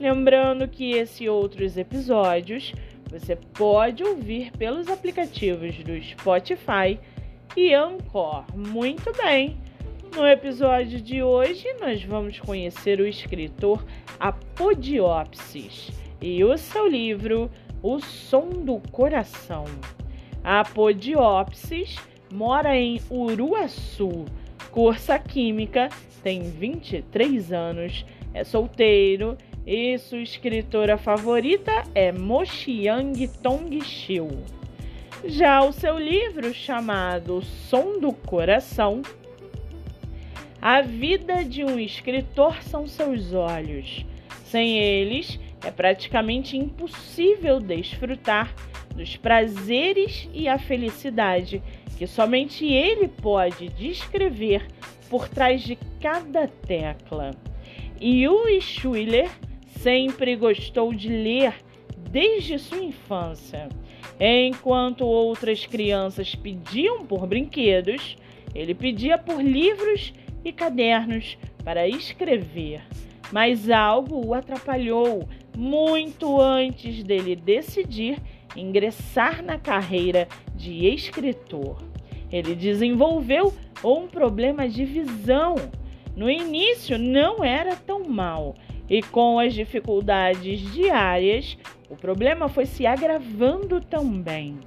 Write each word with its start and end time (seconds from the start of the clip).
Lembrando 0.00 0.68
que 0.68 0.92
esse 0.92 1.24
e 1.24 1.28
outros 1.28 1.76
episódios 1.76 2.72
você 3.10 3.34
pode 3.34 4.04
ouvir 4.04 4.52
pelos 4.52 4.86
aplicativos 4.88 5.76
do 5.78 6.00
Spotify 6.00 7.00
e 7.56 7.74
Anchor. 7.74 8.44
Muito 8.54 9.12
bem! 9.14 9.56
No 10.14 10.26
episódio 10.26 11.00
de 11.00 11.22
hoje, 11.22 11.66
nós 11.80 12.02
vamos 12.04 12.38
conhecer 12.38 13.00
o 13.00 13.06
escritor 13.06 13.84
Apodiopsis 14.20 15.90
e 16.22 16.44
o 16.44 16.56
seu 16.56 16.86
livro 16.86 17.50
O 17.82 17.98
Som 17.98 18.48
do 18.64 18.80
Coração. 18.92 19.64
Apodiopsis 20.44 21.96
mora 22.32 22.76
em 22.76 23.00
Uruaçu, 23.10 24.26
cursa 24.70 25.18
Química, 25.18 25.88
tem 26.22 26.42
23 26.42 27.52
anos, 27.52 28.04
é 28.32 28.44
solteiro 28.44 29.36
e 29.70 29.98
sua 29.98 30.22
escritora 30.22 30.96
favorita 30.96 31.84
é 31.94 32.10
Moxiang 32.10 33.28
Tongxiu. 33.42 34.26
Já 35.26 35.62
o 35.62 35.74
seu 35.74 35.98
livro, 35.98 36.54
chamado 36.54 37.42
Som 37.42 37.98
do 37.98 38.10
Coração, 38.10 39.02
a 40.62 40.80
vida 40.80 41.44
de 41.44 41.64
um 41.64 41.78
escritor 41.78 42.62
são 42.62 42.86
seus 42.86 43.34
olhos. 43.34 44.06
Sem 44.46 44.78
eles, 44.78 45.38
é 45.62 45.70
praticamente 45.70 46.56
impossível 46.56 47.60
desfrutar 47.60 48.54
dos 48.96 49.18
prazeres 49.18 50.30
e 50.32 50.48
a 50.48 50.58
felicidade 50.58 51.62
que 51.98 52.06
somente 52.06 52.64
ele 52.64 53.06
pode 53.06 53.68
descrever 53.68 54.66
por 55.10 55.28
trás 55.28 55.60
de 55.60 55.76
cada 56.00 56.48
tecla. 56.48 57.32
Yui 58.00 58.62
Schuyler 58.62 59.28
sempre 59.88 60.36
gostou 60.36 60.92
de 60.92 61.08
ler 61.08 61.54
desde 62.10 62.58
sua 62.58 62.84
infância. 62.84 63.70
Enquanto 64.20 65.06
outras 65.06 65.64
crianças 65.64 66.34
pediam 66.34 67.06
por 67.06 67.26
brinquedos, 67.26 68.14
ele 68.54 68.74
pedia 68.74 69.16
por 69.16 69.42
livros 69.42 70.12
e 70.44 70.52
cadernos 70.52 71.38
para 71.64 71.88
escrever. 71.88 72.82
Mas 73.32 73.70
algo 73.70 74.26
o 74.26 74.34
atrapalhou 74.34 75.26
muito 75.56 76.38
antes 76.38 77.02
dele 77.02 77.34
decidir 77.34 78.18
ingressar 78.54 79.42
na 79.42 79.58
carreira 79.58 80.28
de 80.54 80.86
escritor. 80.86 81.78
Ele 82.30 82.54
desenvolveu 82.54 83.54
um 83.82 84.06
problema 84.06 84.68
de 84.68 84.84
visão. 84.84 85.54
No 86.14 86.28
início 86.28 86.98
não 86.98 87.42
era 87.42 87.74
tão 87.74 88.04
mal, 88.06 88.54
e 88.88 89.02
com 89.02 89.38
as 89.38 89.54
dificuldades 89.54 90.60
diárias, 90.72 91.58
o 91.90 91.96
problema 91.96 92.48
foi 92.48 92.66
se 92.66 92.86
agravando 92.86 93.80
também. 93.80 94.58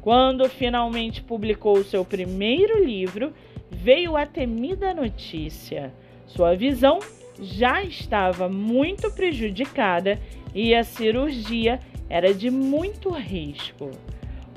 Quando 0.00 0.48
finalmente 0.48 1.22
publicou 1.22 1.82
seu 1.84 2.04
primeiro 2.04 2.84
livro, 2.84 3.32
veio 3.70 4.16
a 4.16 4.26
temida 4.26 4.92
notícia. 4.92 5.92
Sua 6.26 6.54
visão 6.54 6.98
já 7.40 7.82
estava 7.82 8.48
muito 8.48 9.10
prejudicada 9.12 10.18
e 10.54 10.74
a 10.74 10.84
cirurgia 10.84 11.80
era 12.08 12.34
de 12.34 12.50
muito 12.50 13.10
risco. 13.10 13.90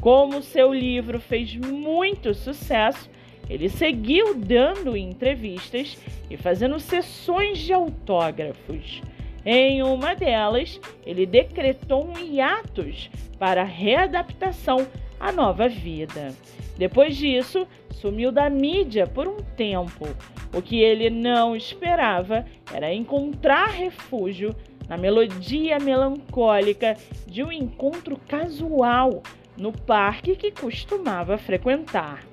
Como 0.01 0.41
seu 0.41 0.73
livro 0.73 1.19
fez 1.19 1.55
muito 1.55 2.33
sucesso, 2.33 3.09
ele 3.49 3.69
seguiu 3.69 4.33
dando 4.35 4.97
entrevistas 4.97 5.97
e 6.29 6.37
fazendo 6.37 6.79
sessões 6.79 7.59
de 7.59 7.73
autógrafos. 7.73 9.01
Em 9.45 9.83
uma 9.83 10.15
delas, 10.15 10.79
ele 11.05 11.25
decretou 11.25 12.07
um 12.07 12.17
hiatus 12.17 13.09
para 13.37 13.63
readaptação 13.63 14.87
à 15.19 15.31
nova 15.31 15.69
vida. 15.69 16.33
Depois 16.77 17.15
disso, 17.15 17.67
sumiu 17.91 18.31
da 18.31 18.49
mídia 18.49 19.05
por 19.05 19.27
um 19.27 19.37
tempo. 19.55 20.07
O 20.53 20.61
que 20.61 20.81
ele 20.81 21.09
não 21.09 21.55
esperava 21.55 22.45
era 22.73 22.93
encontrar 22.93 23.69
refúgio 23.69 24.55
na 24.89 24.97
melodia 24.97 25.79
melancólica 25.79 26.97
de 27.27 27.43
um 27.43 27.51
encontro 27.51 28.17
casual 28.27 29.21
no 29.57 29.71
parque 29.71 30.35
que 30.35 30.51
costumava 30.51 31.37
frequentar. 31.37 32.23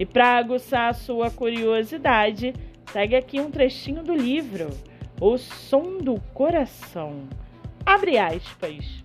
E 0.00 0.06
para 0.06 0.38
aguçar 0.38 0.88
a 0.88 0.94
sua 0.94 1.30
curiosidade, 1.30 2.54
segue 2.90 3.14
aqui 3.14 3.38
um 3.38 3.50
trechinho 3.50 4.02
do 4.02 4.14
livro, 4.14 4.70
O 5.20 5.36
Som 5.36 5.98
do 5.98 6.18
Coração. 6.32 7.28
Abre 7.84 8.16
aspas. 8.16 9.04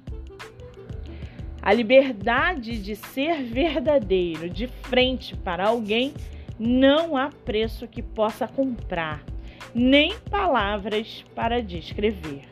A 1.61 1.73
liberdade 1.73 2.81
de 2.81 2.95
ser 2.95 3.43
verdadeiro 3.43 4.49
de 4.49 4.67
frente 4.67 5.35
para 5.35 5.67
alguém 5.67 6.13
não 6.57 7.17
há 7.17 7.27
preço 7.27 7.89
que 7.89 8.01
possa 8.01 8.47
comprar, 8.47 9.21
nem 9.73 10.17
palavras 10.31 11.25
para 11.35 11.61
descrever. 11.61 12.43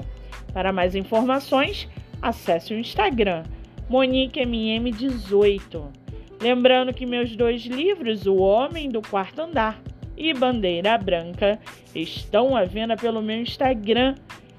Para 0.52 0.72
mais 0.72 0.94
informações, 0.94 1.88
acesse 2.20 2.74
o 2.74 2.78
Instagram 2.78 3.44
Monique 3.88 4.40
MM18. 4.40 5.82
Lembrando 6.40 6.94
que 6.94 7.04
meus 7.04 7.34
dois 7.36 7.62
livros, 7.62 8.26
O 8.26 8.36
Homem 8.36 8.88
do 8.88 9.02
Quarto 9.02 9.42
Andar 9.42 9.80
e 10.16 10.32
Bandeira 10.32 10.96
Branca, 10.96 11.58
estão 11.94 12.56
à 12.56 12.64
venda 12.64 12.96
pelo 12.96 13.20
meu 13.20 13.40
Instagram. 13.40 14.14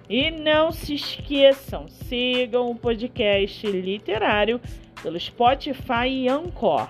E 0.09 0.29
não 0.29 0.71
se 0.71 0.95
esqueçam, 0.95 1.87
sigam 1.87 2.69
o 2.69 2.75
podcast 2.75 3.65
literário 3.65 4.59
pelo 5.01 5.17
Spotify 5.17 6.07
e 6.07 6.27
Anchor 6.27 6.89